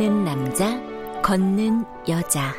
달리는 0.00 0.24
남자, 0.24 0.80
걷는 1.20 1.84
여자. 2.08 2.54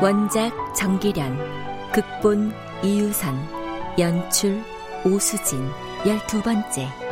원작 0.00 0.52
정기련, 0.76 1.36
극본 1.92 2.52
이유선, 2.84 3.34
연출 3.98 4.62
오수진, 5.04 5.68
열두 6.06 6.40
번째. 6.42 7.09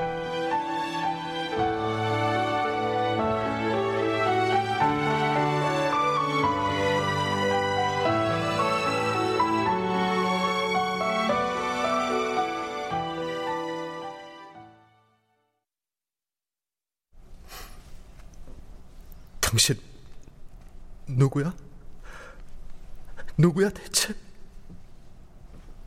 누구야 23.68 23.70
대체? 23.70 24.14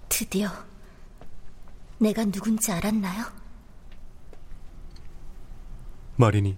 드디어 0.09 0.49
내가 1.97 2.25
누군지 2.25 2.71
알았나요? 2.71 3.25
마린이 6.15 6.57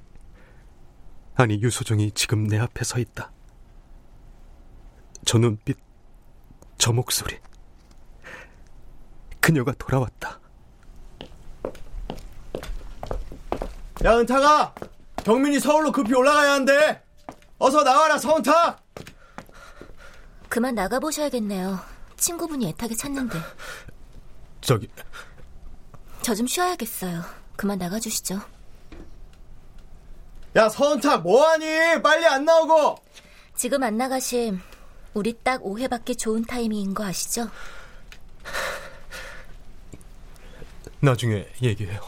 아니 1.35 1.61
유소정이 1.61 2.11
지금 2.11 2.47
내 2.47 2.59
앞에 2.59 2.83
서 2.83 2.99
있다. 2.99 3.31
저 5.25 5.37
눈빛, 5.37 5.77
저 6.77 6.91
목소리. 6.93 7.39
그녀가 9.39 9.71
돌아왔다. 9.73 10.39
야 14.05 14.17
은타가 14.17 14.75
경민이 15.23 15.59
서울로 15.59 15.91
급히 15.91 16.13
올라가야 16.13 16.53
한대 16.53 17.01
어서 17.57 17.83
나와라 17.83 18.17
서은타 18.17 18.82
그만 20.53 20.75
나가보셔야겠네요. 20.75 21.79
친구분이 22.15 22.67
애타게 22.69 22.93
찾는데. 22.93 23.39
저기 24.61 24.87
저 26.21 26.35
좀 26.35 26.45
쉬어야겠어요. 26.45 27.23
그만 27.55 27.79
나가주시죠. 27.79 28.39
야 30.55 30.69
서은타 30.69 31.17
뭐하니 31.17 32.03
빨리 32.03 32.27
안 32.27 32.45
나오고 32.45 32.97
지금 33.55 33.81
안 33.81 33.97
나가심 33.97 34.59
우리 35.15 35.33
딱 35.41 35.63
5회밖에 35.63 36.15
좋은 36.15 36.45
타이밍인 36.45 36.93
거 36.93 37.03
아시죠? 37.03 37.49
나중에 40.99 41.47
얘기해요. 41.63 41.99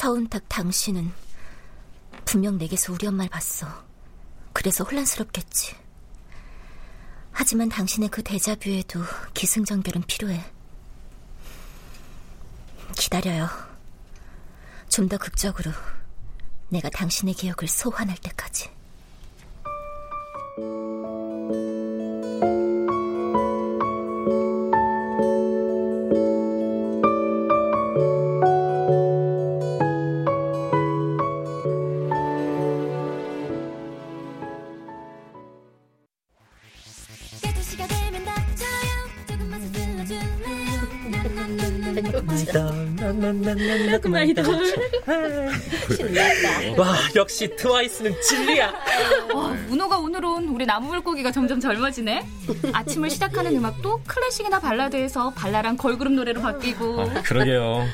서은탁 0.00 0.48
당신은 0.48 1.12
분명 2.24 2.56
내게서 2.56 2.90
우리 2.90 3.06
엄마를 3.06 3.28
봤어. 3.28 3.66
그래서 4.54 4.82
혼란스럽겠지. 4.82 5.76
하지만 7.32 7.68
당신의 7.68 8.08
그 8.08 8.22
데자뷰에도 8.22 9.02
기승전결은 9.34 10.04
필요해. 10.06 10.42
기다려요. 12.96 13.46
좀 14.88 15.06
더 15.06 15.18
극적으로 15.18 15.70
내가 16.70 16.88
당신의 16.88 17.34
기억을 17.34 17.68
소환할 17.68 18.16
때까지. 18.16 18.70
와 46.76 46.94
역시 47.16 47.54
트와이스는 47.56 48.20
진리야. 48.22 48.72
와, 49.34 49.48
문호가 49.68 49.98
오늘은 49.98 50.48
우리 50.48 50.66
나무 50.66 50.88
물고기가 50.88 51.32
점점 51.32 51.60
젊어지네. 51.60 52.26
아침을 52.72 53.10
시작하는 53.10 53.56
음악도 53.56 54.00
클래식이나 54.06 54.60
발라드에서 54.60 55.30
발랄한 55.30 55.76
걸그룹 55.76 56.12
노래로 56.12 56.40
바뀌고. 56.40 57.00
아, 57.00 57.22
그러게요. 57.22 57.86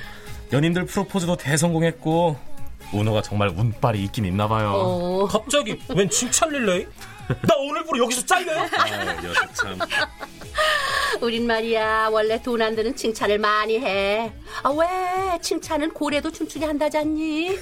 연인들 0.52 0.86
프로포즈도 0.86 1.36
대성공했고 1.36 2.36
운호가 2.92 3.22
정말 3.22 3.48
운빨이 3.48 4.02
있긴 4.04 4.26
있나 4.26 4.48
봐요. 4.48 4.72
어. 4.74 5.26
갑자기 5.26 5.78
웬 5.94 6.08
칭찬 6.08 6.50
릴레이? 6.50 6.86
나 7.28 7.56
오늘부로 7.56 8.04
여기서 8.04 8.24
잘려요? 8.24 8.68
아, 8.76 9.20
녀석 9.20 9.54
참. 9.54 9.78
우린 11.20 11.46
말이야 11.46 12.08
원래 12.12 12.40
돈 12.42 12.60
안 12.62 12.74
드는 12.74 12.96
칭찬을 12.96 13.38
많이 13.38 13.78
해. 13.78 14.32
아 14.62 14.70
왜 14.70 15.38
칭찬은 15.40 15.90
고래도 15.92 16.30
춤추게 16.30 16.64
한다잖니? 16.64 17.58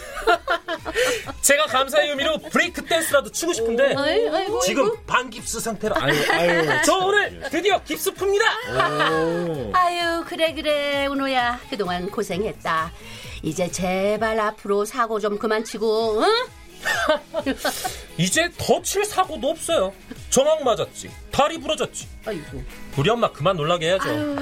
제가 1.43 1.67
감사의 1.67 2.11
의미로 2.11 2.39
브레이크 2.39 2.85
댄스라도 2.85 3.31
추고 3.31 3.53
싶은데 3.53 3.95
아이, 3.97 4.29
아이고, 4.29 4.61
지금 4.61 4.85
아이고. 4.85 4.97
반깁스 5.07 5.61
상태라. 5.61 5.97
아유, 6.01 6.15
아유. 6.31 6.81
저 6.85 6.97
오늘 6.99 7.41
드디어 7.51 7.83
깁스 7.83 8.13
풉니다. 8.15 8.43
아유 9.73 10.25
그래 10.27 10.53
그래 10.55 11.07
은호야 11.07 11.61
그동안 11.71 12.11
고생했다. 12.11 12.93
이제 13.43 13.71
제발 13.71 14.41
앞으로 14.41 14.85
사고 14.85 15.21
좀 15.21 15.39
그만 15.39 15.65
치고 15.65 16.23
응? 16.23 16.47
이제 18.17 18.49
더칠 18.59 19.05
사고도 19.05 19.51
없어요. 19.51 19.93
정확 20.31 20.63
맞았지. 20.63 21.11
다리 21.31 21.59
부러졌지. 21.59 22.09
아이고. 22.27 22.63
우리 22.97 23.11
엄마 23.11 23.31
그만 23.31 23.57
놀라게 23.57 23.87
해야죠. 23.89 24.37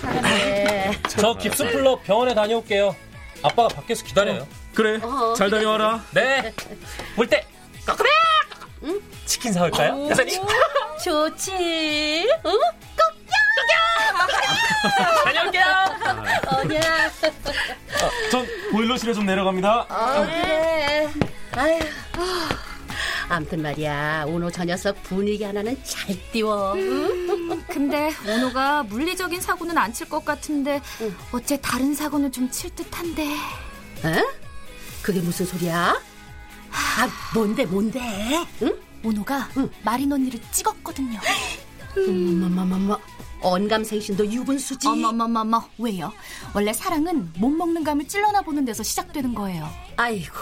잘하네. 0.00 1.00
저 1.08 1.34
깁스 1.34 1.68
풀러 1.70 1.98
병원에 2.00 2.34
다녀올게요. 2.34 2.94
아빠가 3.42 3.68
밖에서 3.68 4.04
기다려요. 4.04 4.46
그래. 4.74 4.98
어, 5.02 5.34
잘 5.34 5.50
다녀와라. 5.50 6.04
네. 6.12 6.52
올 7.16 7.26
때 7.28 7.44
까꾸라. 7.84 8.08
치킨 9.24 9.52
사올까요, 9.52 10.08
여사님? 10.10 10.40
좋지. 11.02 12.28
응? 12.46 12.52
다녀올게요. 15.24 15.64
어냐. 16.48 17.10
전 18.30 18.46
보일러실에 18.70 19.12
좀 19.14 19.26
내려갑니다. 19.26 19.86
어, 19.88 20.26
그래. 20.26 21.08
아휴. 21.56 21.78
아무튼 23.28 23.60
말이야, 23.62 24.24
오늘 24.28 24.52
저 24.52 24.64
녀석 24.64 25.02
분위기 25.02 25.42
하나는 25.42 25.76
잘 25.82 26.16
띄워. 26.30 26.74
응? 26.74 27.62
근데 27.68 28.12
오노가 28.28 28.84
물리적인 28.84 29.40
사고는 29.40 29.76
안 29.76 29.92
칠 29.92 30.08
것 30.08 30.24
같은데 30.24 30.80
어째 31.32 31.60
다른 31.60 31.94
사고는 31.94 32.30
좀 32.30 32.48
칠 32.50 32.70
듯한데. 32.74 33.26
어? 34.04 34.12
그게 35.02 35.20
무슨 35.20 35.46
소리야? 35.46 36.00
아, 36.70 37.08
뭔데, 37.34 37.64
뭔데? 37.64 38.00
응? 38.62 38.76
오노가 39.02 39.48
마린 39.82 40.12
언니를 40.12 40.40
찍었거든요. 40.52 41.18
어머머머머. 41.96 42.98
언감생신도 43.40 44.26
유분수지. 44.32 44.86
어머머머머 44.88 45.68
왜요? 45.78 46.12
원래 46.54 46.72
사랑은 46.72 47.32
못 47.38 47.50
먹는 47.50 47.84
감을 47.84 48.06
찔러나 48.08 48.40
보는 48.42 48.64
데서 48.64 48.82
시작되는 48.82 49.34
거예요. 49.34 49.68
아이고. 49.96 50.34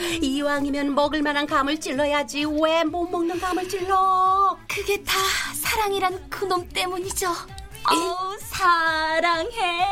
이왕이면 0.00 0.94
먹을 0.94 1.22
만한 1.22 1.46
감을 1.46 1.78
찔러야지. 1.80 2.44
왜 2.62 2.82
못 2.84 3.08
먹는 3.10 3.38
감을 3.40 3.68
찔러? 3.68 4.56
그게 4.68 5.02
다 5.04 5.12
사랑이란 5.54 6.28
그놈 6.30 6.68
때문이죠. 6.68 7.28
어, 7.30 8.36
사랑해. 8.40 9.86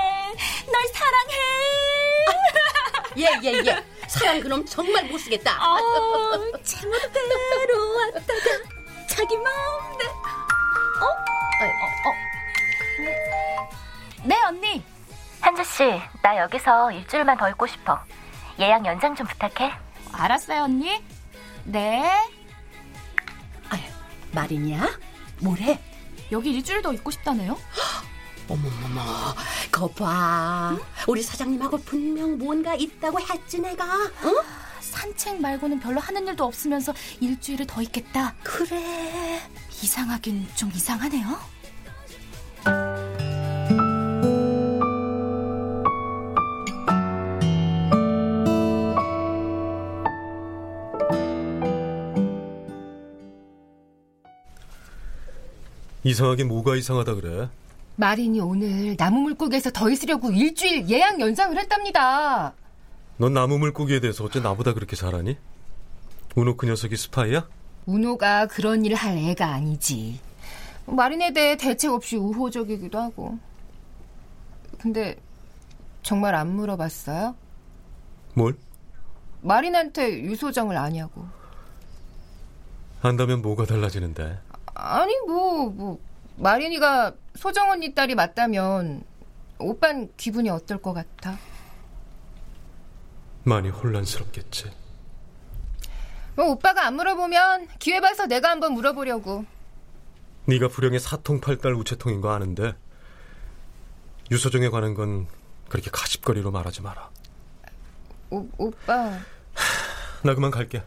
널 0.71 0.83
사랑해. 0.95 1.35
예, 3.19 3.27
예, 3.45 3.53
예. 3.67 3.85
사랑 4.09 4.41
그놈 4.41 4.65
정말 4.67 5.05
못 5.07 5.19
쓰겠다. 5.19 5.53
어, 5.53 5.79
제멋대로 6.63 7.97
왔다가 7.97 8.51
자기 9.09 9.37
마음대로. 9.37 10.11
어? 10.11 11.05
어, 11.05 11.65
어. 12.09 12.13
네, 14.25 14.37
언니. 14.49 14.85
한주씨, 15.41 16.01
나 16.23 16.37
여기서 16.39 16.93
일주일만 16.93 17.39
더 17.39 17.49
있고 17.51 17.67
싶어. 17.67 17.99
예약 18.59 18.85
연장 18.85 19.15
좀 19.15 19.27
부탁해. 19.27 19.73
알았어요, 20.13 20.65
언니. 20.65 21.03
네. 21.65 22.11
말이냐? 24.33 24.99
뭐래? 25.41 25.79
여기 26.33 26.51
일주일 26.51 26.83
더 26.83 26.93
있고 26.93 27.11
싶다네요? 27.11 27.59
어머머머, 28.49 29.03
거 29.71 29.89
봐. 29.89 30.77
우리 31.07 31.23
사장님하고 31.23 31.79
분명 31.79 32.39
뭔가 32.39 32.75
있다고 32.75 33.21
했지 33.21 33.61
내가. 33.61 33.85
응? 34.25 34.35
산책 34.81 35.41
말고는 35.41 35.79
별로 35.79 36.01
하는 36.01 36.27
일도 36.27 36.45
없으면서 36.45 36.93
일주일을 37.21 37.67
더 37.67 37.81
있겠다. 37.83 38.35
그래. 38.43 39.41
이상하긴 39.83 40.49
좀 40.57 40.71
이상하네요. 40.75 41.39
이상하게 56.11 56.45
뭐가 56.45 56.77
이상하다 56.77 57.15
그래? 57.15 57.49
마린이 57.97 58.41
오늘 58.41 58.97
나무 58.97 59.21
물고기에서 59.21 59.71
더 59.71 59.91
있으려고 59.91 60.31
일주일 60.31 60.89
예약 60.89 61.21
연장을 61.21 61.57
했답니다. 61.59 62.53
넌 63.19 63.35
나무 63.35 63.59
물고기에 63.59 64.01
대해서 64.01 64.25
어째 64.25 64.41
나보다 64.41 64.73
그렇게 64.73 64.97
잘하니? 64.97 65.37
우노 66.35 66.57
그 66.57 66.67
녀석이 66.67 66.97
스파이야? 66.97 67.47
우노가 67.87 68.47
그런 68.47 68.85
일을 68.85 68.97
할 68.97 69.17
애가 69.19 69.47
아니지. 69.47 70.21
마린에 70.87 71.33
대해 71.33 71.57
대책 71.57 71.93
없이 71.93 72.17
우호적이기도 72.17 72.99
하고. 72.99 73.39
근데 74.79 75.17
정말 76.03 76.35
안 76.35 76.49
물어봤어요? 76.55 77.35
뭘? 78.35 78.57
마린한테 79.43 80.23
유소정을 80.23 80.77
아냐고. 80.77 81.27
안다면 83.03 83.43
뭐가 83.43 83.67
달라지는데? 83.67 84.39
아니 84.81 85.15
뭐 85.27 85.71
뭐 85.71 85.99
마린이가 86.37 87.15
소정 87.35 87.71
언니 87.71 87.95
딸이 87.95 88.15
맞다면 88.15 89.05
오빤 89.59 90.09
기분이 90.17 90.49
어떨 90.49 90.81
것 90.81 90.95
같아? 90.95 91.39
많이 93.45 93.69
혼란스럽겠지. 93.69 94.71
뭐 96.35 96.47
오빠가 96.47 96.87
안 96.87 96.95
물어보면 96.97 97.69
기회 97.79 98.01
봐서 98.01 98.27
내가 98.27 98.51
한번 98.51 98.73
물어보려고. 98.73 99.45
네가 100.47 100.69
불행의 100.69 100.99
사통팔달 100.99 101.75
우체통인 101.75 102.23
거 102.23 102.33
아는데 102.33 102.75
유소정에 104.31 104.71
관한 104.71 104.95
건 104.95 105.27
그렇게 105.69 105.91
가십거리로 105.91 106.51
말하지 106.51 106.81
마라. 106.81 107.11
오, 108.31 108.49
오빠. 108.57 109.19
나 110.23 110.35
그만 110.35 110.51
갈게. 110.51 110.83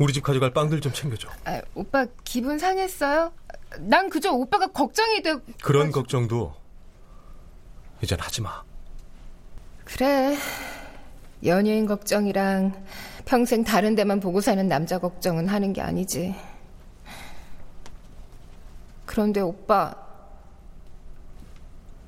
우리 0.00 0.14
집 0.14 0.22
가져갈 0.22 0.50
빵들 0.50 0.80
좀 0.80 0.94
챙겨줘. 0.94 1.28
아, 1.44 1.60
오빠 1.74 2.06
기분 2.24 2.58
상했어요? 2.58 3.32
난 3.80 4.08
그저 4.08 4.32
오빠가 4.32 4.66
걱정이 4.66 5.22
돼. 5.22 5.36
그런 5.62 5.92
걱정도 5.92 6.54
이젠 8.00 8.18
하지 8.18 8.40
마. 8.40 8.64
그래. 9.84 10.38
연예인 11.44 11.84
걱정이랑 11.84 12.82
평생 13.26 13.62
다른 13.62 13.94
데만 13.94 14.20
보고 14.20 14.40
사는 14.40 14.66
남자 14.66 14.98
걱정은 14.98 15.48
하는 15.48 15.74
게 15.74 15.82
아니지. 15.82 16.34
그런데 19.04 19.40
오빠, 19.40 19.94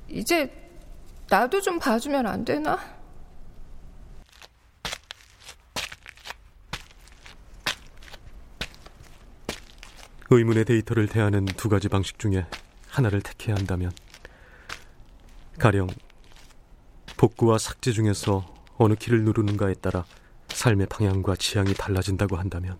이제 0.09 0.51
나도 1.29 1.61
좀 1.61 1.77
봐주면 1.77 2.25
안 2.25 2.43
되나? 2.43 2.79
의문의 10.37 10.65
데이터를 10.65 11.07
대하는 11.07 11.45
두 11.45 11.69
가지 11.69 11.89
방식 11.89 12.19
중에 12.19 12.45
하나를 12.89 13.21
택해야 13.21 13.55
한다면 13.55 13.91
가령 15.59 15.87
복구와 17.17 17.57
삭제 17.57 17.91
중에서 17.91 18.53
어느 18.77 18.95
키를 18.95 19.23
누르는가에 19.23 19.75
따라 19.75 20.05
삶의 20.49 20.87
방향과 20.87 21.35
지향이 21.35 21.73
달라진다고 21.73 22.37
한다면 22.37 22.77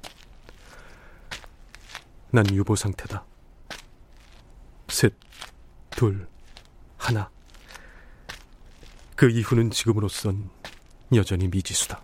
난 2.32 2.46
유보 2.52 2.76
상태다. 2.76 3.26
셋, 4.88 5.14
둘, 5.92 6.28
하나. 6.98 7.30
그 9.16 9.30
이후는 9.30 9.70
지금으로선 9.70 10.50
여전히 11.14 11.48
미지수다. 11.48 12.02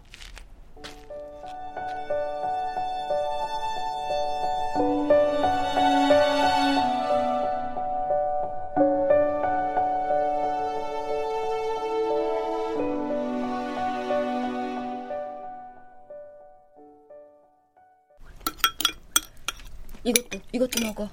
이것도 20.04 20.40
이것도 20.52 20.86
먹어. 20.86 21.10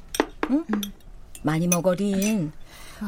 응? 0.51 0.65
많이 1.43 1.67
먹어린. 1.67 2.53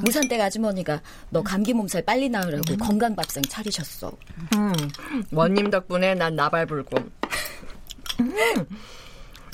무산댁 0.04 0.38
아주머니가 0.40 1.00
너 1.30 1.42
감기 1.42 1.72
몸살 1.72 2.04
빨리 2.04 2.28
나으라고 2.28 2.76
건강 2.76 3.16
밥상 3.16 3.42
차리셨어. 3.42 4.12
음, 4.54 4.72
원님 5.32 5.70
덕분에 5.70 6.14
난 6.14 6.36
나발 6.36 6.66
불고. 6.66 6.96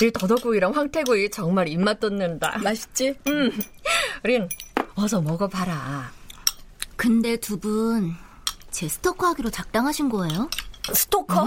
이 0.03 0.11
더덕구이랑 0.13 0.75
황태구이 0.75 1.31
정말 1.31 1.69
입맛 1.69 2.01
돋는다. 2.01 2.59
맛있지? 2.59 3.15
음, 3.29 3.53
우린 4.25 4.49
어서 4.97 5.21
먹어봐라. 5.21 6.11
근데 6.97 7.37
두 7.37 7.59
분 7.59 8.17
제 8.71 8.89
스토커 8.89 9.29
하기로 9.29 9.51
작당하신 9.51 10.09
거예요? 10.09 10.51
스토커? 10.93 11.47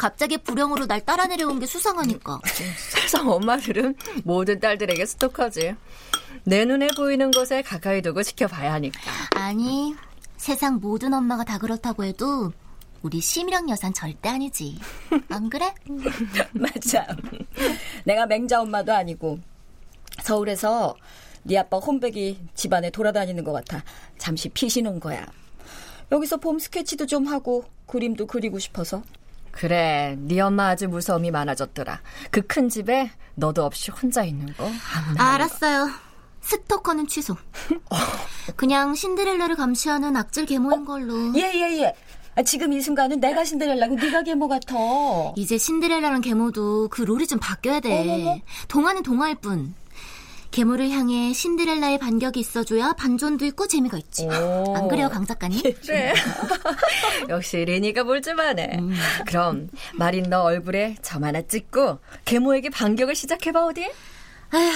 갑자기 0.00 0.38
불행으로 0.38 0.86
날 0.86 1.04
따라 1.04 1.26
내려온 1.26 1.60
게 1.60 1.66
수상하니까. 1.66 2.40
세상 2.48 3.28
엄마들은 3.28 3.94
모든 4.24 4.58
딸들에게 4.58 5.04
스토커지. 5.04 5.74
내 6.44 6.64
눈에 6.64 6.88
보이는 6.96 7.30
곳에 7.30 7.60
가까이 7.60 8.00
두고 8.00 8.22
지켜봐야 8.22 8.72
하니까. 8.72 8.98
아니, 9.36 9.94
세상 10.38 10.80
모든 10.80 11.12
엄마가 11.12 11.44
다 11.44 11.58
그렇다고 11.58 12.04
해도 12.04 12.50
우리 13.02 13.20
심이랑 13.20 13.68
여산 13.68 13.92
절대 13.92 14.30
아니지. 14.30 14.78
안 15.28 15.50
그래? 15.50 15.74
맞아. 16.52 17.06
내가 18.04 18.24
맹자 18.24 18.62
엄마도 18.62 18.94
아니고 18.94 19.38
서울에서 20.22 20.96
네 21.42 21.58
아빠 21.58 21.76
홈백이 21.76 22.40
집안에 22.54 22.88
돌아다니는 22.88 23.44
것 23.44 23.52
같아 23.52 23.84
잠시 24.16 24.48
피신 24.48 24.86
온 24.86 24.98
거야. 24.98 25.26
여기서 26.10 26.38
봄 26.38 26.58
스케치도 26.58 27.04
좀 27.04 27.26
하고 27.26 27.66
그림도 27.86 28.26
그리고 28.26 28.58
싶어서. 28.58 29.02
그래, 29.52 30.16
네 30.18 30.40
엄마 30.40 30.68
아주 30.68 30.88
무서움이 30.88 31.30
많아졌더라. 31.30 32.00
그 32.30 32.42
큰 32.46 32.68
집에 32.68 33.10
너도 33.34 33.64
없이 33.64 33.90
혼자 33.90 34.22
있는 34.24 34.52
거. 34.54 34.70
알았어요. 35.18 35.90
스토커는 36.40 37.06
취소. 37.06 37.36
그냥 38.56 38.94
신데렐라를 38.94 39.56
감시하는 39.56 40.16
악질 40.16 40.46
계모인 40.46 40.84
걸로. 40.84 41.34
예예예. 41.36 41.82
예. 41.82 41.94
아, 42.36 42.42
지금 42.42 42.72
이 42.72 42.80
순간은 42.80 43.20
내가 43.20 43.44
신데렐라고 43.44 43.96
네가 43.96 44.22
계모 44.22 44.48
같아. 44.48 44.74
이제 45.36 45.58
신데렐라랑 45.58 46.20
계모도 46.20 46.88
그 46.88 47.02
롤이 47.02 47.26
좀 47.26 47.38
바뀌어야 47.40 47.80
돼. 47.80 48.00
어머머. 48.00 48.38
동화는 48.68 49.02
동화일 49.02 49.34
뿐. 49.36 49.74
계모를 50.50 50.90
향해 50.90 51.32
신데렐라의 51.32 51.98
반격이 51.98 52.40
있어줘야 52.40 52.92
반전도 52.94 53.44
있고 53.46 53.66
재미가 53.68 53.98
있지. 53.98 54.26
오. 54.26 54.74
안 54.76 54.88
그래요, 54.88 55.08
강 55.08 55.24
작가님? 55.24 55.62
그래. 55.80 56.12
역시 57.28 57.64
레니가 57.64 58.04
뭘좀 58.04 58.38
하네. 58.38 58.76
음. 58.78 58.94
그럼 59.26 59.68
마린 59.94 60.24
너 60.28 60.42
얼굴에 60.42 60.96
점 61.02 61.24
하나 61.24 61.40
찍고 61.42 61.98
계모에게 62.24 62.70
반격을 62.70 63.14
시작해봐 63.14 63.64
어디? 63.66 63.84
아휴, 64.50 64.72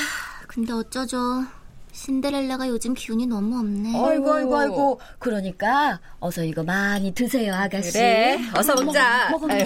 근데 0.46 0.72
어쩌죠. 0.72 1.44
신데렐라가 1.92 2.68
요즘 2.68 2.94
기운이 2.94 3.26
너무 3.26 3.58
없네. 3.58 3.90
아이고 3.96 4.32
아이고 4.32 4.58
아이고. 4.58 5.00
그러니까 5.18 6.00
어서 6.18 6.42
이거 6.42 6.62
많이 6.64 7.12
드세요 7.14 7.54
아가씨. 7.54 7.92
그래. 7.92 8.38
어서 8.54 8.74
먹자. 8.74 9.30
먹어, 9.30 9.46
먹어. 9.46 9.64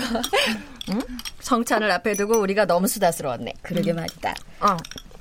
응? 0.90 1.00
성찬을 1.40 1.90
앞에 1.90 2.14
두고 2.14 2.38
우리가 2.38 2.66
너무 2.66 2.86
수다스러웠네. 2.86 3.54
그러게 3.62 3.92
음. 3.92 3.96
말이다. 3.96 4.34
어, 4.60 4.76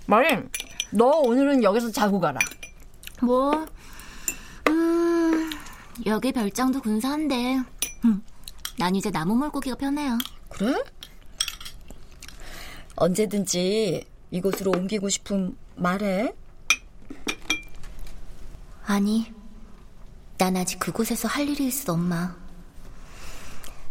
마린. 0.06 0.50
너 0.92 1.06
오늘은 1.06 1.64
여기서 1.64 1.92
자고 1.92 2.20
가라. 2.20 2.40
뭐, 3.22 3.66
음, 4.70 5.50
여기 6.06 6.32
별장도 6.32 6.82
근사한데, 6.82 7.60
음, 8.06 8.24
난 8.78 8.96
이제 8.96 9.12
나무 9.12 9.36
물고기가 9.36 9.76
편해요. 9.76 10.18
그래? 10.50 10.82
언제든지 12.96 14.06
이곳으로 14.32 14.72
옮기고 14.72 15.10
싶음 15.10 15.58
말해. 15.76 16.34
아니, 18.86 19.32
난 20.38 20.56
아직 20.56 20.80
그곳에서 20.80 21.28
할 21.28 21.50
일이 21.50 21.68
있어, 21.68 21.94
엄마. 21.94 22.36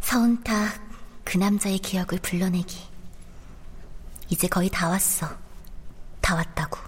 서은탁, 0.01 0.81
그 1.25 1.37
남자의 1.37 1.79
기억을 1.79 2.19
불러내기. 2.23 2.79
이제 4.31 4.49
거의 4.49 4.71
다 4.71 4.89
왔어. 4.89 5.29
다 6.21 6.35
왔다고. 6.35 6.86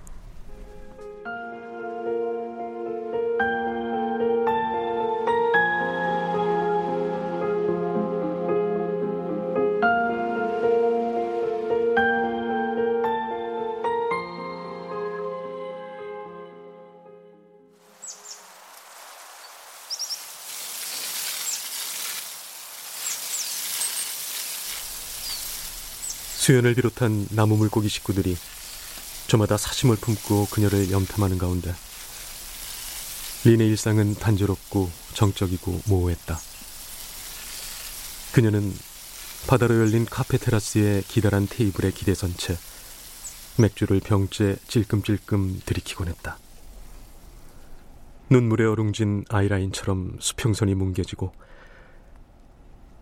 수연을 26.39 26.75
비롯한 26.75 27.27
나무 27.33 27.57
물고기 27.57 27.89
식구들이 27.89 28.37
저마다 29.27 29.57
사심을 29.57 29.97
품고 29.97 30.47
그녀를 30.47 30.91
염탐하는 30.93 31.37
가운데 31.37 31.75
린의 33.45 33.69
일상은 33.69 34.15
단조롭고 34.15 34.89
정적이고 35.15 35.83
모호했다. 35.89 36.39
그녀는 38.33 38.73
바다로 39.49 39.81
열린 39.81 40.07
카페 40.07 40.39
테라스의 40.39 41.03
기다란 41.09 41.49
테이블에 41.49 41.91
기대선 41.91 42.33
채 42.37 42.57
맥주를 43.59 44.01
병째 44.01 44.57
찔끔찔끔 44.69 45.61
들이키곤 45.67 46.07
했다. 46.07 46.39
눈물에 48.31 48.65
어룽진 48.65 49.25
아이라인처럼 49.29 50.19
수평선이 50.21 50.77
뭉개지고 50.77 51.33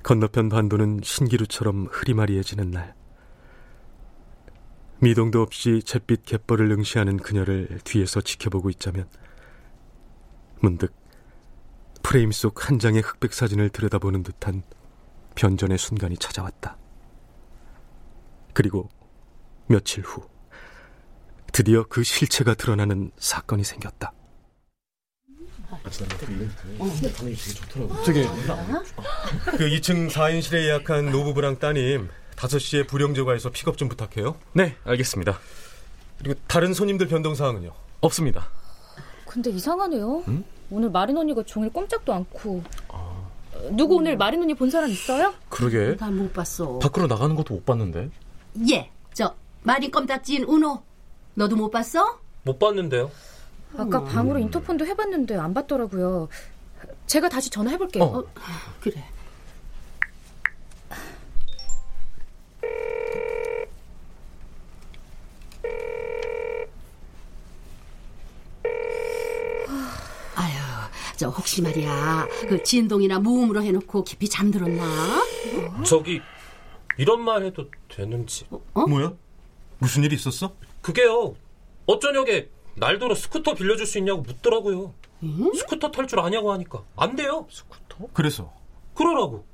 건너편 0.03 0.49
반도는 0.49 1.01
신기루처럼 1.05 1.89
흐리마리해지는 1.91 2.71
날 2.71 2.95
미동도 5.01 5.43
없이 5.43 5.83
잿빛 5.85 6.25
갯벌을 6.25 6.71
응시하는 6.71 7.19
그녀를 7.19 7.79
뒤에서 7.85 8.21
지켜보고 8.21 8.71
있자면 8.71 9.09
문득 10.61 10.95
프레임 12.03 12.33
속 12.33 12.69
한 12.69 12.79
장의 12.79 13.03
흑백 13.03 13.35
사진을 13.35 13.69
들여다보는 13.71 14.23
듯한 14.23 14.63
변전의 15.35 15.77
순간이 15.77 16.17
찾아왔다. 16.17 16.79
그리고 18.55 18.89
며칠 19.67 20.03
후 20.03 20.27
드디어 21.53 21.85
그 21.85 22.03
실체가 22.03 22.55
드러나는 22.55 23.11
사건이 23.19 23.65
생겼다. 23.65 24.13
저기 28.05 28.25
그 29.57 29.69
2층 29.69 30.11
4인실에 30.11 30.65
예약한 30.65 31.11
노부부랑 31.11 31.59
따님 31.59 32.09
5시에 32.37 32.87
불영제과에서 32.87 33.51
픽업 33.51 33.77
좀 33.79 33.89
부탁해요. 33.89 34.37
네, 34.53 34.77
알겠습니다. 34.85 35.39
그리고 36.19 36.39
다른 36.47 36.75
손님들 36.75 37.09
변동 37.09 37.35
사항은요? 37.35 37.73
없습니다. 38.01 38.49
근데 39.27 39.51
이상하네요. 39.51 40.23
응? 40.29 40.45
오늘 40.71 40.91
마린 40.91 41.17
언니가 41.17 41.43
종일 41.45 41.71
꼼짝도 41.71 42.13
않고. 42.13 42.63
아... 42.89 43.27
누구 43.71 43.97
오늘 43.97 44.17
마린 44.17 44.43
언니 44.43 44.55
본 44.55 44.71
사람 44.71 44.91
있어요? 44.91 45.33
그러게. 45.49 45.97
난 45.97 46.15
못 46.17 46.33
봤어. 46.33 46.79
밖으로 46.79 47.07
나가는 47.07 47.35
것도 47.35 47.55
못 47.55 47.65
봤는데. 47.65 48.11
예, 48.71 48.91
저 49.15 49.35
마린 49.63 49.91
껌딱지인 49.91 50.45
우노. 50.45 50.83
너도 51.35 51.57
못 51.57 51.71
봤어? 51.71 52.19
못 52.43 52.59
봤는데요. 52.59 53.11
아까 53.77 53.99
음. 53.99 54.05
방으로 54.07 54.39
인터폰도 54.39 54.87
해봤는데 54.87 55.37
안 55.37 55.53
받더라고요. 55.53 56.29
제가 57.07 57.29
다시 57.29 57.51
전화해볼게요. 57.51 58.05
어. 58.05 58.19
어, 58.21 58.25
그래. 58.81 59.05
저 71.17 71.29
혹시 71.29 71.63
말이야 71.63 72.29
그 72.49 72.63
진동이나 72.63 73.19
무음으로 73.19 73.63
해놓고 73.63 74.05
깊이 74.05 74.29
잠들었나? 74.29 74.85
어? 74.85 75.83
저기 75.85 76.21
이런 76.99 77.23
말 77.23 77.45
해도 77.45 77.71
되는지 77.89 78.47
어? 78.51 78.61
어? 78.75 78.87
뭐야? 78.87 79.13
무슨 79.79 80.05
일 80.05 80.13
있었어? 80.13 80.55
그게요 80.83 81.35
엊저녁에 81.87 82.49
나더러 82.75 83.15
스쿠터 83.15 83.55
빌려줄 83.55 83.87
수 83.87 83.99
있냐고 83.99 84.21
묻더라고요 84.23 84.95
응? 85.23 85.53
스쿠터 85.55 85.91
탈 85.91 86.07
줄 86.07 86.21
아냐고 86.21 86.53
하니까 86.53 86.83
안 86.97 87.17
돼요 87.17 87.47
스쿠터? 87.51 88.09
그래서? 88.13 88.53
그러라고 88.95 89.47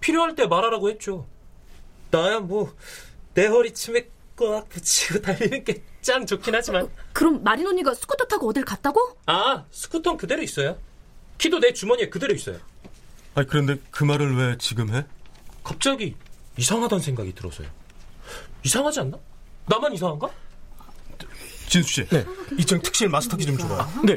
필요할 0.00 0.34
때 0.34 0.46
말하라고 0.46 0.90
했죠 0.90 1.26
나야 2.10 2.40
뭐 2.40 2.72
내 3.34 3.46
허리춤에 3.46 4.08
꽉 4.36 4.68
붙이고 4.68 5.20
달리는 5.22 5.64
게 5.64 5.82
짱 6.00 6.24
좋긴 6.24 6.54
하지만 6.54 6.88
그럼 7.12 7.42
마린 7.44 7.66
언니가 7.66 7.92
스쿠터 7.92 8.24
타고 8.24 8.48
어딜 8.48 8.64
갔다고? 8.64 8.98
아 9.26 9.66
스쿠터는 9.70 10.16
그대로 10.16 10.42
있어요 10.42 10.78
키도 11.40 11.58
내 11.58 11.72
주머니에 11.72 12.10
그대로 12.10 12.34
있어요. 12.34 12.58
아니 13.34 13.46
그런데 13.46 13.76
그 13.90 14.04
말을 14.04 14.36
왜 14.36 14.56
지금 14.58 14.94
해? 14.94 15.06
갑자기 15.64 16.14
이상하다는 16.58 17.02
생각이 17.02 17.34
들어서요. 17.34 17.66
이상하지 18.62 19.00
않나? 19.00 19.16
나만 19.66 19.94
이상한가? 19.94 20.28
진수 21.66 21.88
씨, 21.92 22.06
네. 22.08 22.24
2층 22.58 22.82
특실 22.82 23.08
마스터키 23.08 23.46
좀 23.46 23.56
줘봐요. 23.56 23.88
네, 24.04 24.16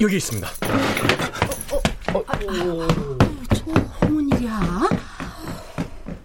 여기 0.00 0.16
있습니다. 0.16 0.48
어, 2.12 2.18
어, 2.18 2.18
어, 2.18 2.22
어, 2.22 3.18
저 3.54 4.06
어머니야? 4.06 4.88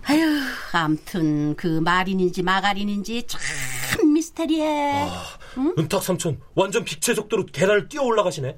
아유, 0.04 0.26
암튼 0.72 1.56
그 1.58 1.68
마린인지 1.68 2.42
마가린인지 2.42 3.28
참 3.28 4.14
미스테리해. 4.14 5.10
아, 5.10 5.24
응? 5.58 5.76
은탁 5.78 6.02
삼촌 6.02 6.40
완전 6.56 6.86
빛의 6.86 7.14
속도로 7.16 7.46
계단을 7.48 7.90
뛰어 7.90 8.02
올라가시네. 8.04 8.58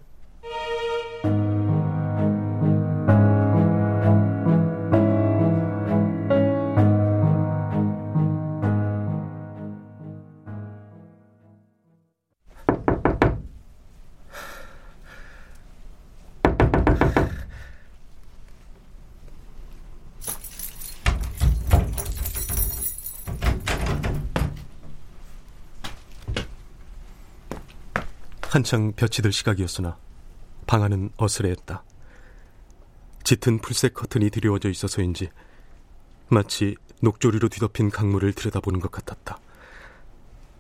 한창 28.57 28.91
볕이 28.93 29.21
들 29.21 29.31
시각이었으나 29.31 29.99
방 30.65 30.81
안은 30.81 31.11
어스레했다. 31.17 31.83
짙은 33.23 33.59
풀색 33.59 33.93
커튼이 33.93 34.31
드리워져 34.31 34.69
있어서인지 34.69 35.29
마치 36.29 36.75
녹조리로 37.03 37.49
뒤덮인 37.49 37.91
강물을 37.91 38.33
들여다보는 38.33 38.79
것 38.79 38.89
같았다. 38.89 39.37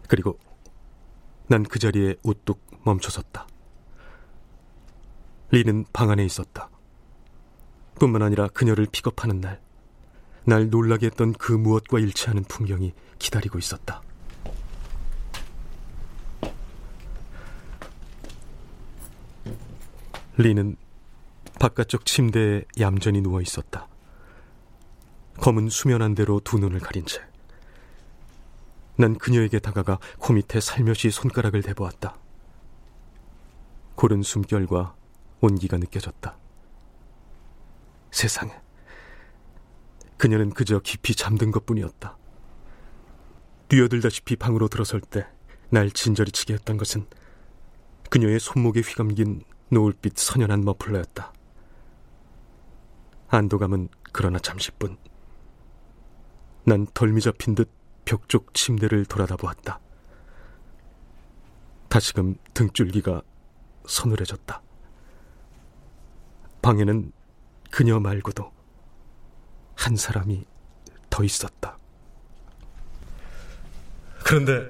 그리고 0.07 0.37
난 1.47 1.63
그 1.63 1.79
자리에 1.79 2.17
우뚝 2.21 2.61
멈춰섰다. 2.83 3.47
리는 5.49 5.83
방 5.91 6.11
안에 6.11 6.23
있었다. 6.23 6.69
뿐만 7.95 8.21
아니라 8.21 8.47
그녀를 8.49 8.85
픽업하는 8.91 9.41
날, 9.41 9.59
날 10.43 10.69
놀라게 10.69 11.07
했던 11.07 11.33
그 11.33 11.51
무엇과 11.51 11.97
일치하는 11.97 12.43
풍경이 12.43 12.93
기다리고 13.17 13.57
있었다. 13.57 14.03
리는 20.37 20.75
바깥쪽 21.59 22.05
침대에 22.05 22.63
얌전히 22.79 23.21
누워 23.21 23.41
있었다. 23.41 23.87
검은 25.39 25.69
수면한 25.69 26.15
대로 26.15 26.39
두 26.39 26.57
눈을 26.59 26.79
가린 26.79 27.05
채. 27.05 27.21
난 28.95 29.17
그녀에게 29.17 29.59
다가가 29.59 29.99
코 30.19 30.33
밑에 30.33 30.59
살며시 30.59 31.11
손가락을 31.11 31.61
대보았다. 31.61 32.17
고른 33.95 34.21
숨결과 34.23 34.95
온기가 35.41 35.77
느껴졌다. 35.77 36.37
세상에. 38.11 38.51
그녀는 40.17 40.49
그저 40.51 40.79
깊이 40.79 41.15
잠든 41.15 41.51
것 41.51 41.65
뿐이었다. 41.65 42.17
뛰어들다시피 43.67 44.35
방으로 44.35 44.67
들어설 44.67 45.01
때 45.01 45.27
날 45.69 45.91
진저리 45.91 46.31
치게 46.31 46.53
했던 46.53 46.77
것은 46.77 47.05
그녀의 48.09 48.39
손목에 48.39 48.79
휘감긴 48.79 49.43
노을빛 49.69 50.17
선연한 50.17 50.61
머플러였다. 50.63 51.33
안도감은 53.29 53.89
그러나 54.11 54.39
잠시뿐. 54.39 54.97
난 56.65 56.85
덜미 56.93 57.21
잡힌 57.21 57.55
듯 57.55 57.77
벽 58.07 58.29
쪽 58.29 58.53
침대를 58.53 59.05
돌아다 59.05 59.35
보았다. 59.35 59.81
다시금 61.89 62.35
등줄기가 62.53 63.21
서늘해졌다. 63.85 64.61
방에는 66.61 67.11
그녀 67.69 67.99
말고도 67.99 68.49
한 69.75 69.97
사람이 69.97 70.45
더 71.09 71.23
있었다. 71.25 71.77
그런데 74.23 74.65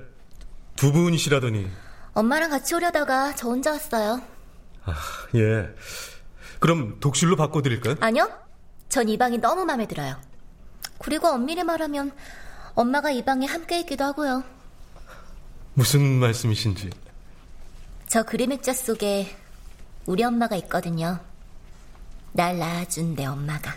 두 0.75 0.91
분이시라더니 0.91 1.69
엄마랑 2.15 2.49
같이 2.49 2.73
오려다가 2.73 3.35
저 3.35 3.49
혼자 3.49 3.71
왔어요. 3.71 4.19
아, 4.87 4.93
예. 5.35 5.69
그럼 6.59 6.99
독실로 6.99 7.35
바꿔드릴까요? 7.35 7.95
아니요. 7.99 8.29
전 8.89 9.07
이 9.09 9.17
방이 9.17 9.37
너무 9.37 9.65
마음에 9.65 9.85
들어요. 9.87 10.15
그리고 10.99 11.27
엄밀히 11.27 11.63
말하면 11.63 12.11
엄마가 12.73 13.11
이 13.11 13.23
방에 13.23 13.45
함께 13.45 13.79
있기도 13.81 14.03
하고요. 14.05 14.43
무슨 15.73 16.01
말씀이신지. 16.19 16.89
저 18.07 18.23
그림 18.23 18.51
액자 18.53 18.73
속에 18.73 19.35
우리 20.05 20.23
엄마가 20.23 20.55
있거든요. 20.57 21.19
날 22.31 22.57
낳아준 22.57 23.15
내 23.15 23.25
엄마가. 23.25 23.75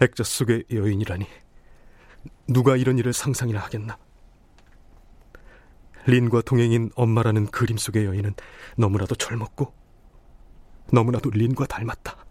액자 0.00 0.24
속의 0.24 0.64
여인이라니. 0.72 1.26
누가 2.48 2.76
이런 2.76 2.98
일을 2.98 3.12
상상이나 3.12 3.60
하겠나. 3.60 3.98
린과 6.06 6.42
동행인 6.42 6.90
엄마라는 6.94 7.46
그림 7.46 7.76
속의 7.76 8.06
여인은 8.06 8.34
너무나도 8.76 9.14
젊었고 9.16 9.72
너무나도 10.92 11.30
린과 11.30 11.66
닮았다. 11.66 12.25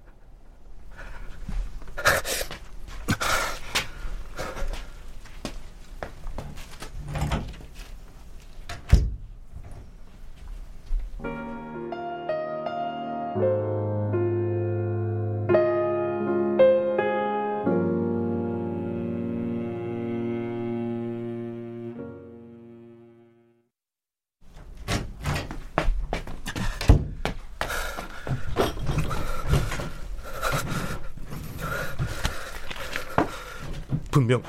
분명 34.15 34.41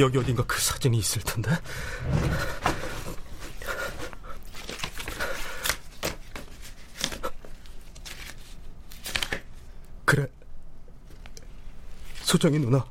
여기 0.00 0.18
어딘가 0.18 0.44
그 0.44 0.60
사진이 0.60 0.98
있을 0.98 1.22
텐데. 1.22 1.48
그래. 10.04 10.26
소정이 12.22 12.58
누나. 12.58 12.84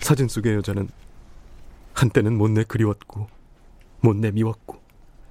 사진 0.00 0.28
속의 0.28 0.56
여자는 0.56 0.90
한때는 1.94 2.36
못내 2.36 2.64
그리웠고, 2.64 3.26
못내 4.00 4.32
미웠고, 4.32 4.82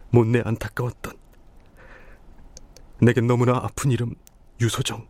못내 0.10 0.42
안타까웠던 0.44 1.13
내겐 3.04 3.28
너무나 3.28 3.58
아픈 3.58 3.92
이름 3.92 4.16
유소정 4.60 5.08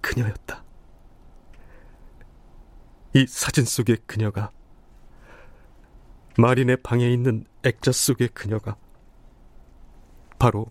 그녀였다. 0.00 0.63
이 3.14 3.26
사진 3.28 3.64
속의 3.64 3.98
그녀가 4.06 4.50
마린의 6.36 6.78
방에 6.82 7.08
있는 7.12 7.44
액자 7.62 7.92
속의 7.92 8.30
그녀가 8.34 8.76
바로 10.38 10.66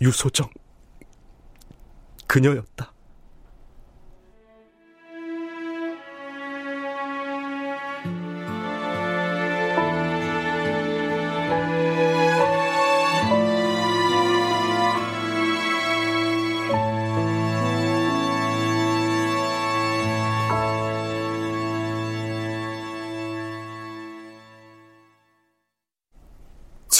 유소정 0.00 0.48
그녀였다. 2.28 2.95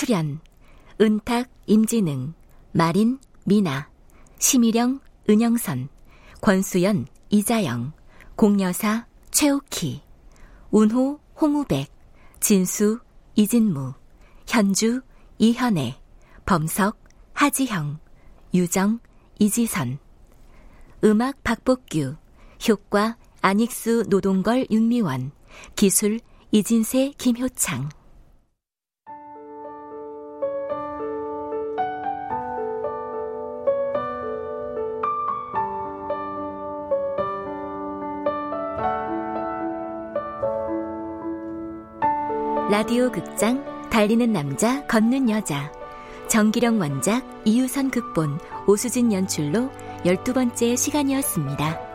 출연 0.06 0.38
은탁 1.00 1.48
임진응 1.66 2.34
마린 2.70 3.18
미나 3.44 3.90
심희령 4.38 5.00
은영선 5.28 5.88
권수연 6.40 7.08
이자영 7.30 7.92
공여사 8.36 9.08
최옥희 9.32 10.02
운호 10.70 11.18
홍우백 11.40 11.92
진수 12.38 13.00
이진무 13.34 13.94
현주 14.46 15.00
이현애 15.38 16.00
범석 16.46 17.00
하지형 17.32 17.98
유정 18.54 19.00
이지선. 19.40 19.98
음악 21.02 21.42
박복규 21.42 22.14
효과 22.68 23.16
안익수 23.42 24.04
노동걸 24.08 24.68
윤미원 24.70 25.32
기술 25.74 26.20
이진세 26.52 27.14
김효창 27.18 27.88
라디오 42.76 43.10
극장 43.10 43.64
달리는 43.88 44.30
남자 44.34 44.86
걷는 44.86 45.30
여자 45.30 45.72
정기령 46.28 46.78
원작 46.78 47.24
이유선 47.46 47.90
극본 47.90 48.38
오수진 48.66 49.14
연출로 49.14 49.70
12번째 50.04 50.76
시간이었습니다. 50.76 51.85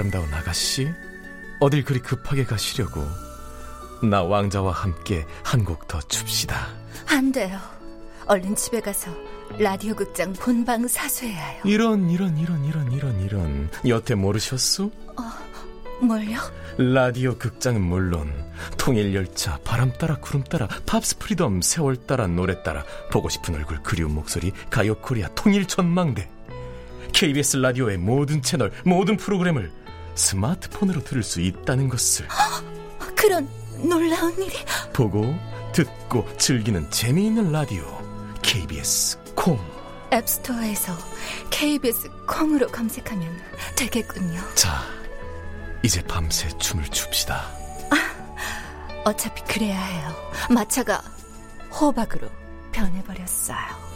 아름다운 0.00 0.32
아가씨, 0.32 0.90
어딜 1.60 1.84
그리 1.84 2.00
급하게 2.00 2.44
가시려고? 2.44 3.04
나 4.02 4.22
왕자와 4.22 4.72
함께 4.72 5.26
한 5.44 5.62
곡 5.62 5.86
더 5.86 6.00
춥시다. 6.00 6.68
안 7.06 7.30
돼요. 7.30 7.58
얼른 8.26 8.56
집에 8.56 8.80
가서 8.80 9.10
라디오 9.58 9.94
극장 9.94 10.32
본방 10.32 10.88
사수해야 10.88 11.44
해요. 11.48 11.62
이런 11.66 12.08
이런 12.08 12.38
이런 12.38 12.64
이런 12.64 12.90
이런 12.92 13.20
이런 13.20 13.70
여태 13.86 14.14
모르셨소? 14.14 14.90
뭘요? 16.00 16.38
라디오 16.78 17.36
극장은 17.36 17.82
물론 17.82 18.32
통일 18.78 19.14
열차 19.14 19.58
바람 19.64 19.92
따라 19.98 20.16
구름 20.16 20.42
따라 20.44 20.66
팝스 20.86 21.18
프리덤 21.18 21.60
세월 21.60 21.96
따라 22.06 22.26
노래 22.26 22.62
따라 22.62 22.84
보고 23.12 23.28
싶은 23.28 23.54
얼굴 23.54 23.82
그리운 23.82 24.14
목소리 24.14 24.50
가요 24.70 24.94
코리아 24.94 25.28
통일 25.34 25.66
전망대 25.66 26.26
KBS 27.12 27.58
라디오의 27.58 27.98
모든 27.98 28.40
채널 28.40 28.72
모든 28.86 29.18
프로그램을 29.18 29.70
스마트폰으로 30.20 31.02
들을 31.02 31.22
수 31.22 31.40
있다는 31.40 31.88
것을 31.88 32.26
그런 33.16 33.48
놀라운 33.88 34.32
일이 34.40 34.54
보고 34.92 35.34
듣고 35.72 36.26
즐기는 36.36 36.90
재미있는 36.90 37.50
라디오 37.52 37.82
KBS 38.42 39.18
콩 39.34 39.58
앱스토어에서 40.12 40.92
KBS 41.50 42.10
콩으로 42.26 42.66
검색하면 42.68 43.28
되겠군요. 43.76 44.40
자, 44.56 44.82
이제 45.84 46.02
밤새 46.02 46.48
춤을 46.58 46.84
춥시다. 46.88 47.48
어차피 49.04 49.42
그래야 49.44 49.80
해요. 49.80 50.14
마차가 50.50 51.00
호박으로 51.72 52.28
변해버렸어요. 52.72 53.89